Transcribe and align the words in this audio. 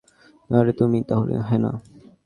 আরে, 0.49 0.71
তুমিই 0.73 1.03
তাহলে 1.07 1.33
হা-না। 1.39 1.71